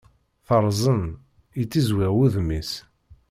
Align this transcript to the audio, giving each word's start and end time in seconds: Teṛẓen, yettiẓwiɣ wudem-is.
Teṛẓen, 0.47 1.01
yettiẓwiɣ 1.59 2.11
wudem-is. 2.17 2.71